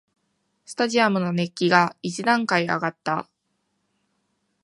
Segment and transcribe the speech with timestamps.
[0.65, 3.29] スタジアムの熱気が一段階あがった